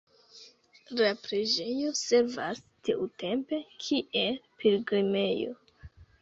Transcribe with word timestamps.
La 1.01 1.09
preĝejo 1.25 1.91
servas 1.99 2.61
tiutempe 2.87 3.61
kiel 3.85 4.41
pilgrimejo. 4.65 5.55